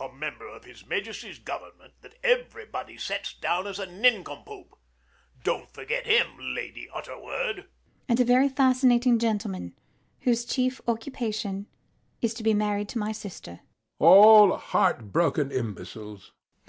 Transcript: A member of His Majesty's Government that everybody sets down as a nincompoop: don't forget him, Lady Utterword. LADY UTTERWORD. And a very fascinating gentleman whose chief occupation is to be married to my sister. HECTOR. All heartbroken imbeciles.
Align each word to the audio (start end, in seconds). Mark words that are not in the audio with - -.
A 0.00 0.08
member 0.12 0.48
of 0.48 0.64
His 0.64 0.84
Majesty's 0.84 1.38
Government 1.38 1.94
that 2.00 2.16
everybody 2.24 2.98
sets 2.98 3.32
down 3.34 3.68
as 3.68 3.78
a 3.78 3.86
nincompoop: 3.86 4.76
don't 5.44 5.70
forget 5.72 6.06
him, 6.06 6.36
Lady 6.40 6.88
Utterword. 6.92 7.56
LADY 7.56 7.68
UTTERWORD. 7.68 7.68
And 8.08 8.18
a 8.18 8.24
very 8.24 8.48
fascinating 8.48 9.20
gentleman 9.20 9.76
whose 10.22 10.44
chief 10.44 10.80
occupation 10.88 11.68
is 12.20 12.34
to 12.34 12.42
be 12.42 12.52
married 12.52 12.88
to 12.88 12.98
my 12.98 13.12
sister. 13.12 13.52
HECTOR. 13.52 13.64
All 14.00 14.56
heartbroken 14.56 15.52
imbeciles. 15.52 16.32